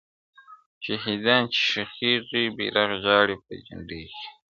[0.85, 4.25] شهیدان دي چي ښخیږي بیرغ ژاړي په جنډۍ کي-